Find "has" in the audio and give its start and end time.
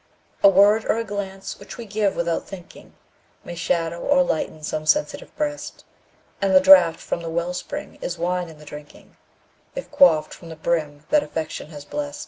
11.67-11.85